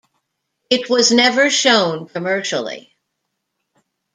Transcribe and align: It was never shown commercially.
It 0.71 0.89
was 0.89 1.11
never 1.11 1.51
shown 1.51 2.07
commercially. 2.07 2.95